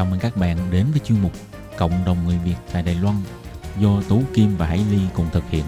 [0.00, 1.32] Chào mừng các bạn đến với chuyên mục
[1.78, 3.16] Cộng đồng người Việt tại Đài Loan
[3.80, 5.64] do Tú Kim và Hải Ly cùng thực hiện.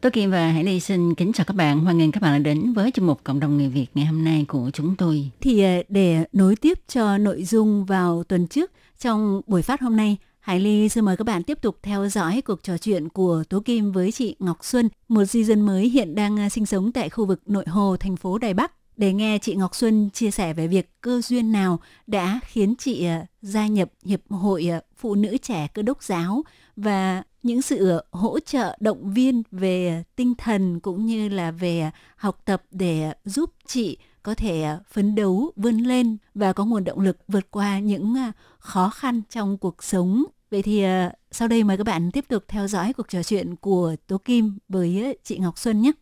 [0.00, 1.80] Tôi Kim và Hải Ly xin kính chào các bạn.
[1.80, 4.24] Hoan nghênh các bạn đã đến với chương mục Cộng đồng người Việt ngày hôm
[4.24, 5.30] nay của chúng tôi.
[5.40, 9.96] Thì ờ, để nối tiếp cho nội dung vào tuần trước trong buổi phát hôm
[9.96, 13.44] nay, Hải Ly xin mời các bạn tiếp tục theo dõi cuộc trò chuyện của
[13.48, 16.92] Tố Kim với chị Ngọc Xuân, một di dân mới hiện đang à, sinh sống
[16.92, 20.30] tại khu vực nội hồ thành phố Đài Bắc để nghe chị Ngọc Xuân chia
[20.30, 24.80] sẻ về việc cơ duyên nào đã khiến chị à, gia nhập Hiệp hội à,
[24.96, 26.42] Phụ nữ trẻ cơ đốc giáo
[26.76, 32.38] và những sự hỗ trợ động viên về tinh thần cũng như là về học
[32.44, 37.16] tập để giúp chị có thể phấn đấu vươn lên và có nguồn động lực
[37.28, 38.16] vượt qua những
[38.58, 40.24] khó khăn trong cuộc sống.
[40.54, 43.56] Vậy thì à, sau đây mời các bạn tiếp tục theo dõi cuộc trò chuyện
[43.56, 45.92] của Tố Kim với chị Ngọc Xuân nhé.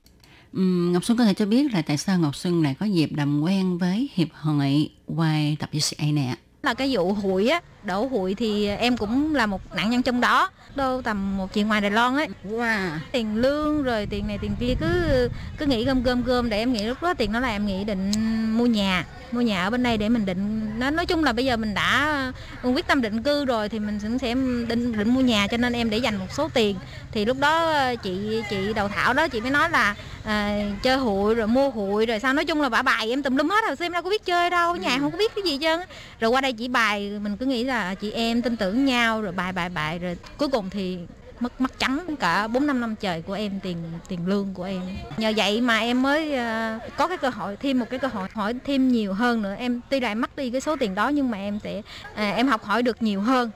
[0.53, 3.11] Ừm, Ngọc Xuân có thể cho biết là tại sao Ngọc Xuân lại có dịp
[3.17, 6.37] làm quen với Hiệp hội Y tập WCA này ạ?
[6.63, 10.21] là cái vụ hụi á đổ hụi thì em cũng là một nạn nhân trong
[10.21, 10.51] đó.
[10.75, 12.29] Đâu tầm một triệu ngoài Đài Loan ấy.
[12.51, 12.91] Wow.
[13.13, 16.73] tiền lương rồi tiền này tiền kia cứ cứ nghĩ gom gom gom để em
[16.73, 18.13] nghĩ lúc đó tiền đó là em nghĩ định
[18.57, 21.45] mua nhà mua nhà ở bên đây để mình định nó nói chung là bây
[21.45, 22.33] giờ mình đã
[22.63, 24.35] quyết tâm định cư rồi thì mình cũng sẽ
[24.69, 26.77] định định mua nhà cho nên em để dành một số tiền.
[27.13, 29.95] Thì lúc đó chị chị đầu thảo đó chị mới nói là
[30.25, 32.33] à, chơi hụi rồi mua hụi rồi sao.
[32.33, 34.51] Nói chung là bả bài em tùm lum hết rồi xem đâu có biết chơi
[34.51, 35.77] đâu nhà không có biết cái gì á.
[36.21, 39.33] rồi qua đây chỉ bài mình cứ nghĩ là chị em tin tưởng nhau rồi
[39.33, 40.99] bài bài bài rồi cuối cùng thì
[41.41, 43.77] mất mất trắng cả 4 năm năm trời của em tiền
[44.09, 44.83] tiền lương của em.
[45.17, 48.29] Nhờ vậy mà em mới ờ, có cái cơ hội thêm một cái cơ hội
[48.33, 49.55] hỏi thêm nhiều hơn nữa.
[49.59, 51.83] Em tuy lại mất đi cái số tiền đó nhưng mà em sẽ
[52.15, 53.51] à, em học hỏi được nhiều hơn.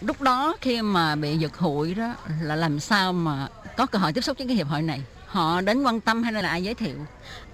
[0.00, 4.12] Lúc đó khi mà bị giật hụi đó là làm sao mà có cơ hội
[4.12, 5.00] tiếp xúc với cái hiệp hội này?
[5.31, 6.97] họ đến quan tâm hay là ai giới thiệu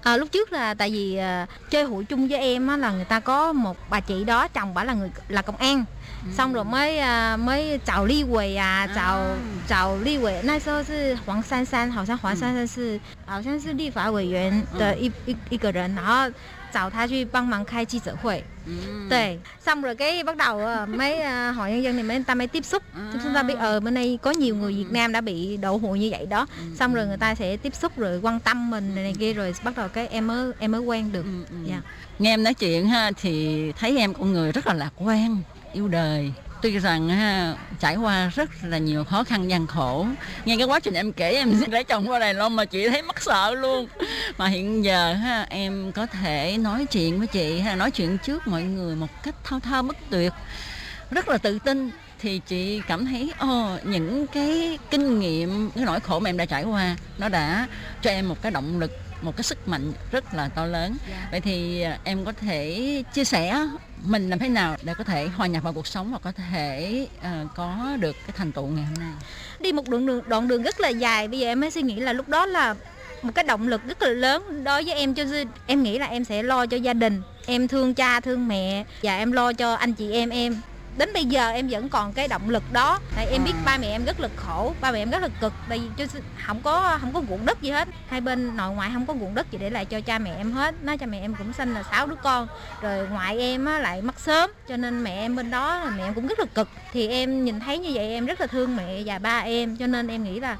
[0.02, 3.04] À, lúc trước là tại vì à, chơi hụi chung với em á, là người
[3.04, 5.84] ta có một bà chị đó chồng bả là người là công an
[6.32, 9.36] xong rồi mới à, mới chào ly quầy à chào
[9.68, 16.30] chào ly quầy那时候是黄珊珊好像黄珊珊是好像是立法委员的一一一个人然后
[16.74, 18.42] 找他去帮忙开记者会
[19.10, 22.34] 对xong rồi cái bắt đầu à, mấy à, hội nhân dân này mấy người ta
[22.34, 22.82] mới tiếp xúc
[23.12, 25.76] tiếp xúc ta biết ờ bên đây có nhiều người Việt Nam đã bị đổ
[25.76, 26.46] hụi như vậy đó
[26.78, 29.54] xong rồi người ta sẽ tiếp xúc rồi quan tâm mình này, này kia rồi
[29.64, 31.24] bắt đầu cái em mới em mới quen được
[31.64, 31.80] dạ
[32.18, 35.88] nghe em nói chuyện ha thì thấy em con người rất là lạc quan yêu
[35.88, 40.07] đời tuy rằng ha trải qua rất là nhiều khó khăn gian khổ
[40.45, 43.01] nghe cái quá trình em kể em lấy chồng qua Đài Loan mà chị thấy
[43.01, 43.87] mắc sợ luôn.
[44.37, 48.47] Mà hiện giờ ha em có thể nói chuyện với chị ha nói chuyện trước
[48.47, 50.33] mọi người một cách thao thao bất tuyệt
[51.11, 51.91] rất là tự tin.
[52.19, 56.45] Thì chị cảm thấy ồ, những cái kinh nghiệm cái nỗi khổ mà em đã
[56.45, 57.67] trải qua nó đã
[58.01, 60.97] cho em một cái động lực một cái sức mạnh rất là to lớn.
[61.31, 63.67] Vậy thì à, em có thể chia sẻ
[64.03, 67.07] mình làm thế nào để có thể hòa nhập vào cuộc sống và có thể
[67.21, 69.11] à, có được cái thành tựu ngày hôm nay?
[69.59, 71.27] Đi một đoạn đường đoạn đường rất là dài.
[71.27, 72.75] Bây giờ em mới suy nghĩ là lúc đó là
[73.21, 75.13] một cái động lực rất là lớn đối với em.
[75.13, 75.23] Cho
[75.67, 79.17] em nghĩ là em sẽ lo cho gia đình em thương cha thương mẹ và
[79.17, 80.61] em lo cho anh chị em em
[80.99, 82.99] đến bây giờ em vẫn còn cái động lực đó.
[83.15, 85.53] Tại em biết ba mẹ em rất là khổ ba mẹ em rất là cực.
[85.69, 86.05] Tại vì
[86.45, 87.87] không có không có ruộng đất gì hết.
[88.07, 90.51] Hai bên nội ngoại không có ruộng đất gì để lại cho cha mẹ em
[90.51, 90.83] hết.
[90.83, 92.47] Nói cha mẹ em cũng sinh là sáu đứa con.
[92.81, 94.51] Rồi ngoại em á, lại mất sớm.
[94.67, 96.69] Cho nên mẹ em bên đó là mẹ em cũng rất là cực.
[96.91, 99.77] Thì em nhìn thấy như vậy em rất là thương mẹ và ba em.
[99.77, 100.57] Cho nên em nghĩ là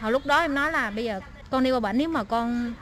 [0.00, 1.20] hồi lúc đó em nói là bây giờ
[1.50, 2.72] con đi qua bển nếu mà con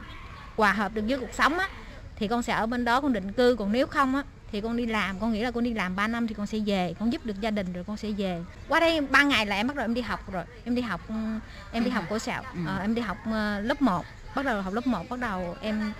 [0.56, 1.69] hòa hợp được với cuộc sống á
[2.17, 3.56] thì con sẽ ở bên đó con định cư.
[3.59, 4.23] Còn nếu không á
[4.56, 6.58] thì con đi làm con nghĩ là con đi làm 3 năm thì con sẽ
[6.67, 8.41] về con giúp được gia đình rồi con sẽ về.
[8.69, 11.00] Qua đây ba ngày là em bắt đầu em đi học rồi em đi học
[11.08, 11.14] ừ,
[11.73, 14.05] em đi học cổ sẹo Ờ, em đi học ờ, lớp 1
[14.35, 15.93] bắt đầu học lớp 1 bắt đầu em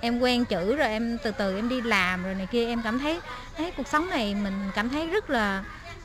[0.00, 2.98] em quen chữ rồi em từ từ em đi làm rồi này kia em cảm
[2.98, 3.20] thấy
[3.56, 5.64] thấy cuộc sống này mình cảm thấy rất là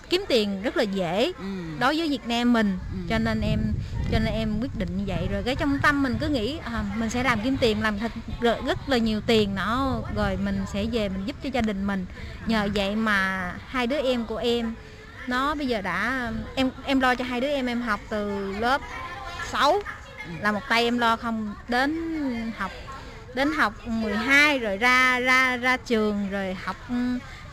[0.09, 1.31] kiếm tiền rất là dễ
[1.79, 2.77] đối với Việt Nam mình.
[3.09, 3.59] Cho nên em
[4.11, 5.43] cho nên em quyết định như vậy rồi.
[5.43, 8.11] Cái trong tâm mình cứ nghĩ à, mình sẽ làm kiếm tiền làm thật
[8.41, 12.05] rất là nhiều tiền nó rồi mình sẽ về mình giúp cho gia đình mình.
[12.45, 14.73] Nhờ vậy mà hai đứa em của em
[15.27, 18.81] nó bây giờ đã em em lo cho hai đứa em em học từ lớp
[19.51, 19.81] 6
[20.39, 21.91] là một tay em lo không đến
[22.57, 22.71] học
[23.33, 26.75] đến học 12 rồi ra ra ra trường rồi học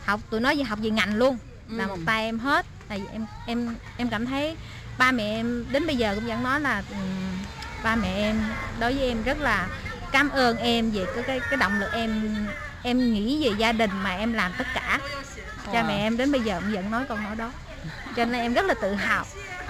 [0.05, 1.37] học tụi nó gì học về ngành luôn.
[1.69, 2.65] Là một tay em hết.
[2.87, 4.55] Tại vì em em em cảm thấy
[4.97, 7.37] ba mẹ em đến bây giờ cũng vẫn nói là ừm,
[7.83, 8.35] ba mẹ em
[8.79, 9.67] đối với em rất là
[10.11, 12.37] cảm ơn em về cái cái cái động lực em
[12.83, 14.99] em nghĩ về gia đình mà em làm tất cả
[15.71, 15.87] cha Wow.
[15.87, 17.51] mẹ em đến bây giờ cũng vẫn nói câu nói đó
[18.15, 19.25] cho nên em rất là tự hào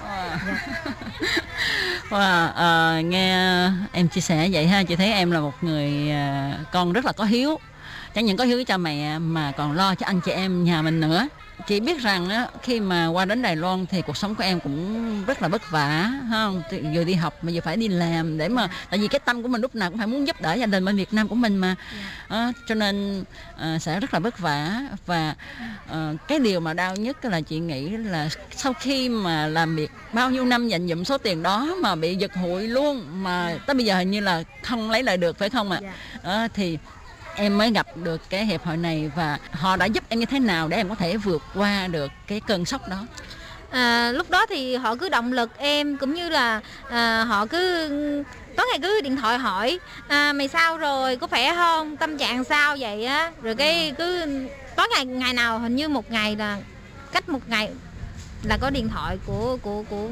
[0.05, 0.37] Wow.
[2.09, 3.37] Wow, ờ, nghe
[3.91, 7.11] em chia sẻ vậy ha, chị thấy em là một người ờ, con rất là
[7.11, 7.59] có hiếu.
[8.13, 10.81] Chẳng những có hiếu với cha mẹ mà còn lo cho anh chị em nhà
[10.81, 11.27] mình nữa.
[11.67, 14.59] Chị biết rằng á, khi mà qua đến Đài Loan thì cuộc sống của em
[14.59, 16.61] cũng rất là vất vả, không?
[16.93, 19.47] Vừa đi học mà vừa phải đi làm để mà tại vì cái tâm của
[19.47, 21.57] mình lúc nào cũng phải muốn giúp đỡ gia đình bên Việt Nam của mình
[21.57, 21.75] mà,
[22.27, 23.23] Ờ, cho nên
[23.57, 25.35] ờ, sẽ rất là vất vả và
[25.89, 29.91] ờ, cái điều mà đau nhất là chị nghĩ là sau khi mà làm việc
[30.13, 33.73] bao nhiêu năm dành dụm số tiền đó mà bị giật hụi luôn mà tới
[33.73, 35.79] bây giờ hình như là không lấy lại được phải không ạ?
[35.81, 35.93] Dạ.
[36.23, 36.77] Ờ, thì
[37.35, 40.39] em mới gặp được cái hiệp hội này và họ đã giúp em như thế
[40.39, 42.97] nào để em có thể vượt qua được cái cơn sốc đó?
[43.75, 47.89] à, lúc đó thì họ cứ động lực em cũng như là à, họ cứ
[48.55, 51.15] tối ngày cứ điện thoại hỏi à, mày sao rồi?
[51.15, 51.97] Có khỏe không?
[51.97, 53.31] Tâm trạng sao vậy á?
[53.41, 54.25] Rồi cái cứ
[54.75, 56.57] tối ngày ngày nào hình như một ngày là
[57.11, 57.69] cách một ngày
[58.43, 60.07] là có điện thoại của của của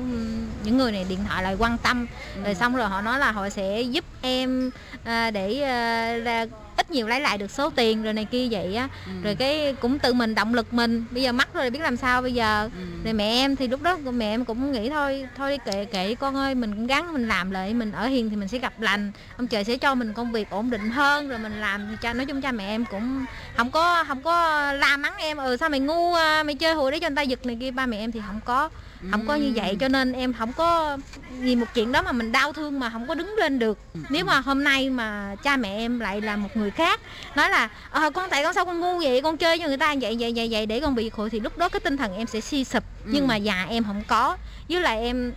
[0.63, 2.07] những người này điện thoại lại quan tâm.
[2.45, 4.71] Rồi xong rồi họ nói là họ sẽ giúp em
[5.03, 6.45] à, để à, ra
[6.77, 8.89] ít nhiều lấy lại được số tiền rồi này kia vậy á.
[9.23, 12.21] Rồi cái cũng tự mình động lực mình bây giờ mắc rồi biết làm sao
[12.21, 12.69] bây giờ.
[13.03, 16.15] Rồi mẹ em thì lúc đó mẹ em cũng nghĩ thôi thôi đi kệ kệ
[16.15, 18.81] con ơi mình cũng gắng mình làm lại mình ở hiền thì mình sẽ gặp
[18.81, 19.11] lành.
[19.37, 22.13] Ông trời sẽ cho mình công việc ổn định hơn rồi mình làm thì cha
[22.13, 23.25] nói chung cha mẹ em cũng
[23.55, 26.91] không có không có la mắng em ừ sao mày ngu à, mày chơi hụi
[26.91, 27.71] để cho người ta giật này kia.
[27.71, 28.69] Ba mẹ em thì không có
[29.11, 30.97] không có như vậy cho nên em không có
[31.39, 33.77] vì một chuyện đó mà mình đau thương mà không có đứng lên được.
[34.09, 36.99] Nếu mà hôm nay mà cha mẹ em lại là một người khác
[37.35, 39.21] nói là ờ con tại con sao con ngu vậy?
[39.21, 41.29] Con chơi cho người ta vậy vậy vậy vậy để con bị khổ.
[41.29, 42.83] Thì lúc đó cái tinh thần em sẽ suy sụp.
[43.05, 44.37] Nhưng mà già em không có.
[44.69, 45.33] Với lại em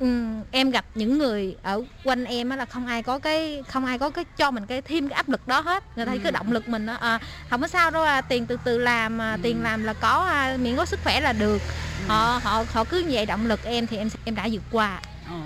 [0.00, 3.84] ừm, em gặp những người ở quanh em á là không ai có cái không
[3.84, 5.84] ai có cái cho mình cái thêm cái áp lực đó hết.
[5.96, 7.18] Người ta cứ động lực mình đó à,
[7.50, 10.56] không có sao đâu à, tiền từ từ làm à, tiền làm là có à,
[10.60, 11.62] miễn có sức khỏe là được.
[12.08, 15.00] Họ họ họ cứ như vậy động lực em thì em em đã vượt qua.
[15.30, 15.36] Ồ.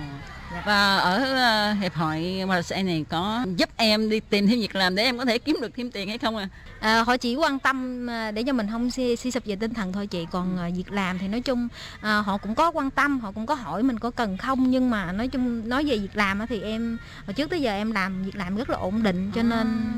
[0.65, 4.95] Và ở ờ, hiệp hội Malaysia này có giúp em đi tìm thêm việc làm
[4.95, 6.49] để em có thể kiếm được thêm tiền hay không à?
[6.81, 9.75] À, họ chỉ quan tâm à, để cho mình không suy, suy sụp về tinh
[9.75, 10.27] thần thôi chị.
[10.31, 11.69] Còn à, việc làm thì nói chung
[12.01, 14.71] à, họ cũng có quan tâm họ cũng có hỏi mình có cần không.
[14.71, 17.91] Nhưng mà nói chung nói về việc làm thì em hồi trước tới giờ em
[17.91, 19.93] làm việc làm rất là ổn định cho nên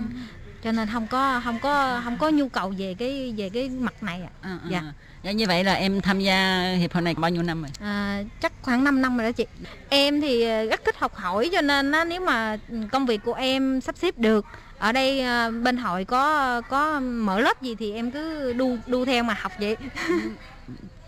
[0.65, 4.03] cho nên không có không có không có nhu cầu về cái về cái mặt
[4.03, 4.69] này ạ À, à.
[4.71, 4.83] Dạ.
[5.23, 7.71] Dạ, như vậy là em tham gia hiệp hội này bao nhiêu năm rồi?
[7.81, 9.47] À, chắc khoảng 5 năm rồi đó chị
[9.89, 12.57] Em thì à, rất thích học hỏi cho nên á, nếu mà
[12.93, 14.47] công việc của em sắp xếp được
[14.79, 19.05] ở đây à, bên hội có có mở lớp gì thì em cứ đu đu
[19.05, 19.77] theo mà học vậy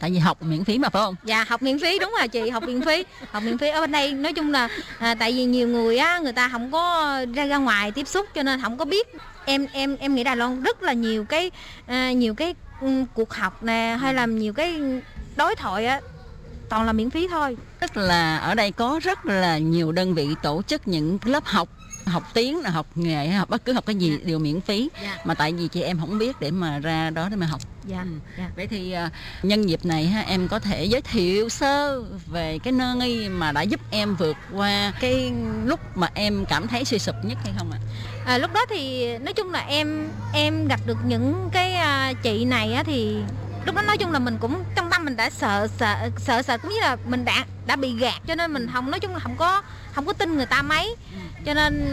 [0.00, 1.16] Tại vì học miễn phí mà phải không?
[1.24, 3.04] dạ học miễn phí đúng rồi chị học miễn phí.
[3.30, 4.68] Học miễn phí ở bên đây nói chung là
[4.98, 8.26] à, tại vì nhiều người á người ta không có ra ra ngoài tiếp xúc
[8.34, 9.08] cho nên không có biết.
[9.44, 11.50] Em em em nghĩ Đài Loan rất là nhiều cái
[11.86, 14.80] à, nhiều cái ừ, cuộc học nè hay là nhiều cái
[15.36, 16.00] đối thoại á
[16.68, 17.56] toàn là miễn phí thôi.
[17.80, 21.68] Tức là ở đây có rất là nhiều đơn vị tổ chức những lớp học
[22.08, 24.88] học tiếng là học nghề học bất cứ học cái gì đều miễn phí.
[25.02, 25.16] Dạ.
[25.24, 27.60] mà tại vì chị em không biết để mà ra đó để mà học.
[27.86, 28.02] Dạ.
[28.02, 28.08] Ừ.
[28.38, 28.50] dạ.
[28.56, 29.10] Vậy thì à,
[29.42, 33.62] nhân dịp này ha em có thể giới thiệu sơ về cái nơi mà đã
[33.62, 35.32] giúp em vượt qua cái
[35.64, 37.78] lúc mà em cảm thấy suy sụp nhất hay không ạ?
[38.26, 42.44] À, lúc đó thì nói chung là em em gặp được những cái à, chị
[42.44, 43.16] này á thì
[43.68, 46.58] lúc đó nói chung là mình cũng, trong tâm mình đã sợ sợ sợ sợ
[46.58, 49.18] cũng như là mình đã đã bị gạt, cho nên mình không, nói chung là
[49.18, 50.96] không có không có tin người ta mấy.
[51.46, 51.86] Cho nên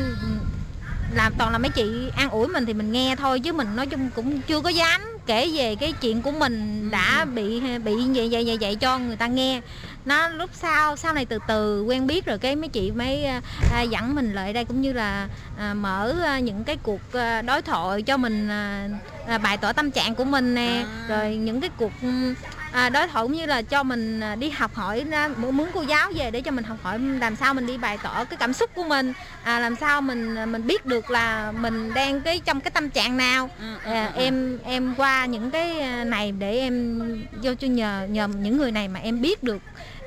[1.13, 3.87] làm toàn là mấy chị an ủi mình thì mình nghe thôi chứ mình nói
[3.87, 8.29] chung cũng chưa có dám kể về cái chuyện của mình đã bị bị vậy
[8.31, 9.61] vậy vậy vậy cho người ta nghe.
[10.05, 13.41] Nó lúc sau sau này từ từ quen biết rồi cái mấy chị mới à,
[13.73, 17.41] à, dẫn mình lại đây cũng như là à, mở à, những cái cuộc à,
[17.41, 18.89] đối thoại cho mình à,
[19.27, 20.85] à, bày tỏ tâm trạng của mình nè.
[21.07, 22.33] Rồi những cái cuộc ừm,
[22.75, 25.05] à, đối cũng như là cho mình à, đi học hỏi
[25.37, 28.23] muốn cô giáo về để cho mình học hỏi làm sao mình đi bày tỏ
[28.23, 29.13] cái cảm xúc của mình
[29.43, 32.89] à, làm sao mình à, mình biết được là mình đang cái trong cái tâm
[32.89, 33.49] trạng nào
[33.83, 36.99] à, em em qua những cái à, này để em
[37.41, 39.61] vô cho nhờ nhờ những người này mà em biết được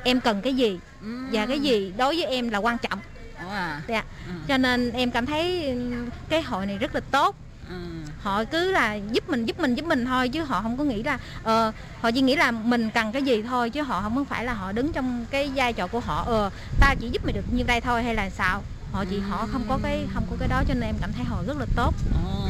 [0.05, 1.09] em cần cái gì Ừ.
[1.33, 2.99] và cái gì đối với em là quan trọng
[3.89, 4.33] dạ Ừ.
[4.49, 7.37] cho nên em cảm thấy ừ, cái hội này rất là tốt
[7.69, 7.75] Ừ.
[8.29, 11.03] họ cứ là giúp mình giúp mình giúp mình thôi chứ họ không có nghĩ
[11.03, 14.25] là ờ họ chỉ nghĩ là mình cần cái gì thôi chứ họ không có
[14.25, 17.33] phải là họ đứng trong cái vai trò của họ ờ ta chỉ giúp mày
[17.33, 20.37] được như đây thôi hay là sao họ chỉ họ không có cái không có
[20.41, 21.95] cái đó cho nên em cảm thấy họ rất là tốt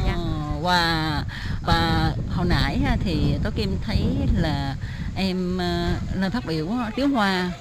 [0.05, 0.15] Dạ.
[0.61, 1.23] Và
[1.65, 4.05] và hồi nãy thì Tố Kim thấy
[4.37, 4.75] là
[5.15, 7.51] em ờ, lên phát biểu tiếng Hoa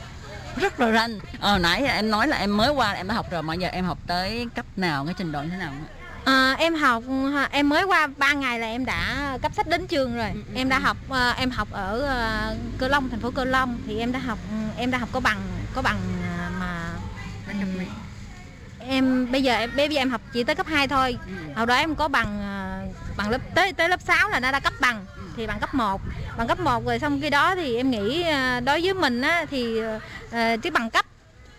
[0.57, 1.19] rất là rành.
[1.41, 3.69] Ờ, hồi nãy em nói là em mới qua em đã học rồi mà giờ
[3.69, 5.73] em học tới cấp nào cái trình độ như thế nào?
[6.25, 7.03] À, em học
[7.51, 10.31] em mới qua 3 ngày là em đã cấp sách đến trường rồi.
[10.35, 10.83] Ừ, ừ, em đã ừ.
[10.83, 13.79] học ờ, em học ở ờ, Cơ Long thành phố Cơ Long.
[13.87, 14.39] Thì em đã học
[14.77, 15.41] em đã học có bằng
[15.75, 15.99] có bằng
[16.39, 16.91] ờ, mà
[18.89, 21.19] em bây giờ em bây giờ em học chỉ tới cấp 2 thôi.
[21.27, 21.53] Ừ.
[21.57, 22.81] hồi đó em có bằng ờ,
[23.17, 25.07] bằng lớp tới tới lớp 6 là nó đã cấp bằng.
[25.37, 26.01] Thì bằng cấp 1
[26.37, 29.45] bằng cấp 1 rồi xong khi đó thì em nghĩ ờ, đối với mình á
[29.51, 29.79] thì
[30.31, 31.05] ờ, cái bằng cấp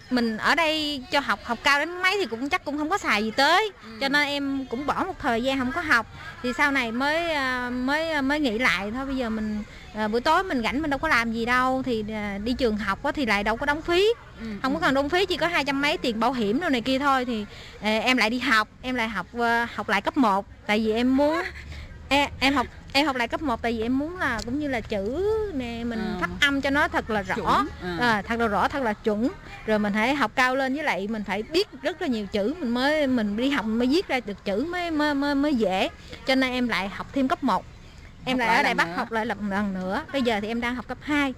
[0.09, 2.97] mình ở đây cho học học cao đến mấy thì cũng chắc cũng không có
[2.97, 3.71] xài gì tới.
[4.01, 6.05] Cho nên em cũng bỏ một thời gian không có học.
[6.43, 9.05] Thì sau này mới à, mới mới nghĩ lại thôi.
[9.05, 9.63] Bây giờ mình
[9.95, 11.83] à, buổi tối mình rảnh mình đâu có làm gì đâu.
[11.85, 14.07] Thì à, đi trường học á thì lại đâu có đóng phí.
[14.61, 16.81] Không có cần đóng phí chỉ có hai trăm mấy tiền bảo hiểm đồ này
[16.81, 17.25] kia thôi.
[17.25, 17.45] Thì
[17.81, 20.91] à, em lại đi học em lại học à, học lại cấp 1 tại vì
[20.91, 21.41] em muốn
[22.09, 24.67] em, em học em học lại cấp 1 tại vì em muốn là cũng như
[24.67, 26.17] là chữ nè mình Ờ.
[26.21, 27.67] phát âm cho nó thật là rõ Chuẩn.
[27.81, 27.97] Ờ.
[27.99, 29.29] à, thật là rõ thật là chuẩn
[29.65, 32.53] rồi mình phải học cao lên với lại mình phải biết rất là nhiều chữ
[32.59, 35.89] mình mới mình đi học mới viết ra được chữ mới mới mới, mới dễ
[36.27, 37.65] cho nên em lại học thêm cấp 1
[38.25, 38.93] em Học lại ở Đài Bắc nữa.
[38.97, 41.33] học lại lần, lần nữa bây giờ thì em đang học cấp 2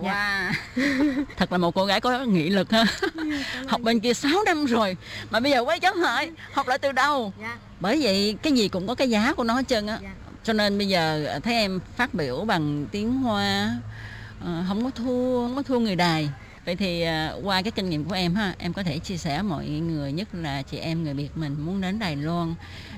[0.00, 0.52] Wow.
[1.36, 2.84] Thật là một cô gái có nghị lực ha.
[3.68, 4.96] học bên kia 6 năm rồi
[5.30, 7.32] mà bây giờ quay trở lại học lại từ đầu.
[7.40, 7.56] Dạ.
[7.80, 9.98] Bởi vậy cái gì cũng có cái giá của nó hết trơn á.
[10.02, 10.08] Dạ.
[10.44, 13.70] Cho nên bây giờ à, thấy em phát biểu bằng tiếng Hoa
[14.44, 16.30] ờ, không có thua không có thua người đài.
[16.64, 19.42] Vậy thì à, qua cái kinh nghiệm của em ha, em có thể chia sẻ
[19.42, 22.54] mọi người nhất là chị em người Việt mình muốn đến Đài Loan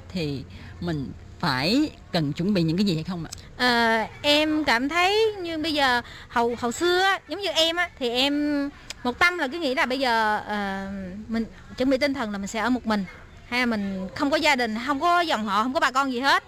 [0.09, 0.45] thì
[0.81, 3.31] mình phải cần chuẩn bị những cái gì hay không ạ?
[3.57, 8.11] À, em cảm thấy như bây giờ hầu hầu xưa giống như em á thì
[8.11, 8.69] em
[9.05, 10.87] một tâm là cứ nghĩ là bây giờ ờ,
[11.29, 11.45] mình
[11.77, 13.05] chuẩn bị tinh thần là mình sẽ ở một mình
[13.49, 16.13] hay là mình không có gia đình không có dòng họ không có bà con
[16.13, 16.45] gì hết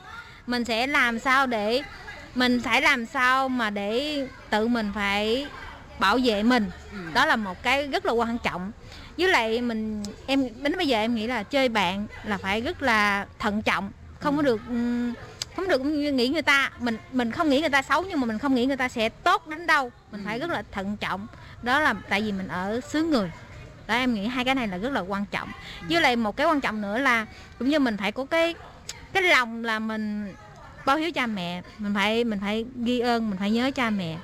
[0.46, 1.82] mình sẽ làm sao để
[2.34, 5.46] mình phải làm sao mà để tự mình phải
[5.98, 6.70] bảo vệ mình.
[7.14, 8.72] Đó là một cái rất là quan trọng.
[9.18, 12.82] Với lại mình em đến bây giờ em nghĩ là chơi bạn là phải rất
[12.82, 13.90] là thận trọng.
[14.20, 15.14] Không có được ừm,
[15.56, 16.70] không được như nghĩ người ta.
[16.78, 19.08] Mình mình không nghĩ người ta xấu nhưng mà mình không nghĩ người ta sẽ
[19.08, 19.90] tốt đến đâu.
[20.12, 21.26] Mình phải rất là thận trọng.
[21.62, 23.30] Đó là tại vì mình ở xứ người.
[23.86, 25.48] Đó em nghĩ hai cái này là rất là quan trọng.
[25.90, 27.26] Với lại một cái quan trọng nữa là
[27.58, 28.54] cũng như mình phải có cái
[29.14, 30.34] cái lòng là mình
[30.86, 34.18] báo hiếu cha mẹ mình phải mình phải ghi ơn mình phải nhớ cha mẹ.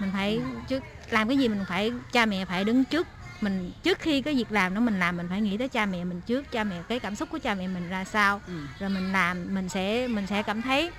[0.00, 3.06] Mình phải trước làm cái gì mình phải cha mẹ phải đứng trước
[3.40, 6.04] mình trước khi cái việc làm đó mình làm mình phải nghĩ tới cha mẹ
[6.04, 8.40] mình trước cha mẹ cái cảm xúc của cha mẹ mình ra sao.
[8.46, 8.52] Ừ.
[8.80, 10.90] rồi mình làm mình sẽ mình sẽ cảm thấy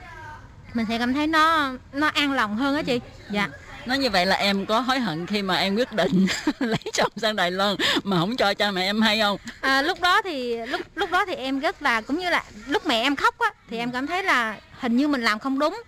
[0.73, 2.99] mình sẽ cảm thấy nó nó an lòng hơn á chị.
[3.29, 3.49] Dạ
[3.85, 6.27] Nói như vậy là em có hối hận khi mà em quyết định
[6.59, 9.37] lấy chồng sang Đài Loan mà không cho cha mẹ em hay không?
[9.61, 12.85] à, lúc đó thì lúc lúc đó thì em rất là cũng như là lúc
[12.85, 15.81] mẹ em khóc á thì em cảm thấy là hình như mình làm không đúng.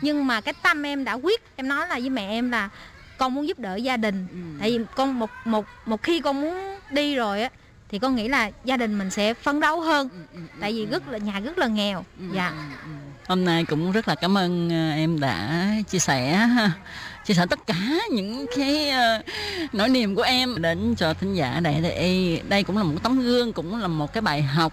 [0.00, 2.68] Nhưng mà cái tâm em đã quyết em nói là với mẹ em là
[3.18, 4.26] con muốn giúp đỡ gia đình.
[4.60, 7.48] Tại vì con một một một khi con muốn đi rồi á
[7.88, 10.08] thì con nghĩ là gia đình mình sẽ phấn đấu hơn.
[10.60, 12.04] Tại vì rất là nhà rất là nghèo.
[12.34, 12.52] Dạ
[13.28, 16.48] Hôm nay cũng rất là cảm ơn ờ, em đã chia sẻ
[17.24, 19.22] chia sẻ tất cả những cái ờ,
[19.72, 23.20] nỗi niềm của em đến cho thính giả để đây đây cũng là một tấm
[23.20, 24.72] gương, cũng là một cái bài học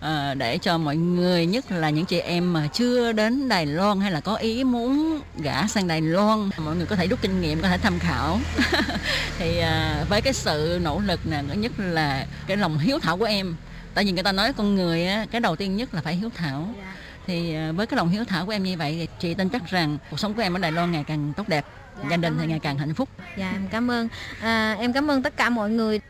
[0.00, 4.00] ờ, để cho mọi người, nhất là những chị em mà chưa đến Đài Loan
[4.00, 7.40] hay là có ý muốn gả sang Đài Loan, mọi người có thể rút kinh
[7.40, 8.40] nghiệm, có thể tham khảo.
[9.38, 9.60] Thì
[10.08, 13.56] với cái sự nỗ lực nè nhất là cái lòng hiếu thảo của em.
[13.94, 16.30] Tại vì người ta nói con người á, cái đầu tiên nhất là phải hiếu
[16.36, 16.68] thảo.
[16.78, 16.94] Dạ
[17.28, 19.70] thì à, với cái lòng hiếu thảo của em như vậy thì chị tin chắc
[19.70, 21.64] rằng cuộc sống của em ở Đài Loan ngày càng tốt đẹp
[22.02, 23.08] Dạ, gia đình thì ngày càng hạnh phúc.
[23.36, 24.08] Dạ em cảm ơn.
[24.40, 26.00] À, em cảm ơn tất cả mọi người.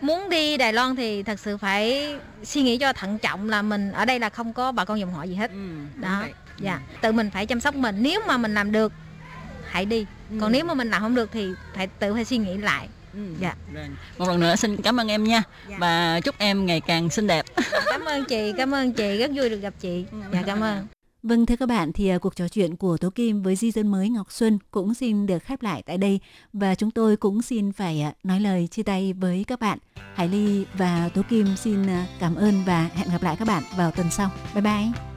[0.00, 2.14] Muốn đi Đài Loan thì thật sự phải
[2.44, 5.14] suy nghĩ cho thận trọng là mình ở đây là không có bà con dòng
[5.14, 5.50] họ gì hết.
[5.94, 6.24] Đó
[6.58, 6.80] dạ.
[7.00, 7.96] Tự mình phải chăm sóc mình.
[7.98, 8.92] Nếu mà mình làm được
[9.70, 10.06] hãy đi.
[10.40, 12.88] Còn nếu mà mình làm không được thì phải tự phải suy nghĩ lại
[13.40, 13.86] dạ Rồi.
[14.18, 15.76] một lần nữa xin cảm ơn em nha Dạ.
[15.80, 17.44] và chúc em ngày càng xinh đẹp
[17.90, 20.86] cảm ơn chị cảm ơn chị rất vui được gặp chị dạ cảm ơn
[21.22, 23.88] Vâng thưa các bạn thì à, cuộc trò chuyện của Tố Kim với di dân
[23.90, 26.20] mới Ngọc Xuân cũng xin được khép lại tại đây
[26.52, 29.78] và chúng tôi cũng xin phải à, nói lời chia tay với các bạn.
[30.14, 33.62] Hải Ly và Tố Kim xin à, cảm ơn và hẹn gặp lại các bạn
[33.76, 34.30] vào tuần sau.
[34.54, 35.15] Bye bye.